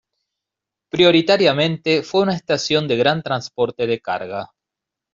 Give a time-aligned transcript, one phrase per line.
[0.89, 4.49] Prioritariamente fue una estación de gran transporte de carga.